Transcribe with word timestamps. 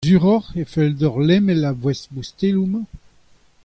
Sur 0.07 0.23
ocʼh 0.35 0.51
e 0.61 0.63
fell 0.73 0.91
deocʼh 0.99 1.23
lemel 1.27 1.61
ar 1.69 1.75
voest 1.81 2.03
posteloù-mañ? 2.13 2.85